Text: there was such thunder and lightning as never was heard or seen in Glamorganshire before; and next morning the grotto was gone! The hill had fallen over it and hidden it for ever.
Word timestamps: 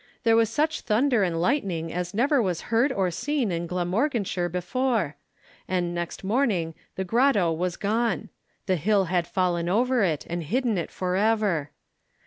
there 0.23 0.35
was 0.35 0.49
such 0.49 0.81
thunder 0.81 1.21
and 1.21 1.39
lightning 1.39 1.93
as 1.93 2.11
never 2.11 2.41
was 2.41 2.69
heard 2.73 2.91
or 2.91 3.11
seen 3.11 3.51
in 3.51 3.67
Glamorganshire 3.67 4.49
before; 4.49 5.15
and 5.67 5.93
next 5.93 6.23
morning 6.23 6.73
the 6.95 7.03
grotto 7.03 7.51
was 7.53 7.77
gone! 7.77 8.29
The 8.65 8.77
hill 8.77 9.05
had 9.13 9.27
fallen 9.27 9.69
over 9.69 10.01
it 10.01 10.25
and 10.27 10.41
hidden 10.41 10.79
it 10.79 10.89
for 10.89 11.15
ever. 11.15 11.69